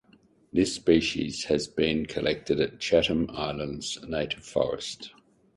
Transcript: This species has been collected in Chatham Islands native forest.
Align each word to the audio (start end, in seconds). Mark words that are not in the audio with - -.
This 0.51 0.73
species 0.73 1.43
has 1.43 1.67
been 1.67 2.07
collected 2.07 2.59
in 2.59 2.79
Chatham 2.79 3.29
Islands 3.35 3.99
native 4.01 4.43
forest. 4.43 5.11